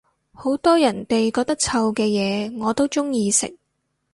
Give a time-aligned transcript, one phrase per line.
[0.33, 3.55] 好多人哋覺得臭嘅嘢我都鍾意食